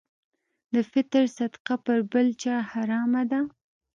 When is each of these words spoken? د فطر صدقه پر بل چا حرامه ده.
د 0.73 0.75
فطر 0.91 1.23
صدقه 1.37 1.75
پر 1.85 1.99
بل 2.11 2.27
چا 2.41 2.55
حرامه 2.71 3.23
ده. 3.31 3.39